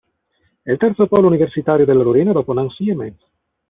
È 0.63 0.71
il 0.71 0.79
terzo 0.79 1.05
polo 1.05 1.27
universitario 1.27 1.85
della 1.85 2.01
Lorena, 2.01 2.31
dopo 2.31 2.53
Nancy 2.53 2.89
e 2.89 2.95
Metz. 2.95 3.23